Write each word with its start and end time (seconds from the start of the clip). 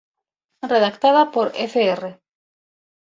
Redactada 0.71 1.21
por 1.33 1.47
Fr. 1.73 2.01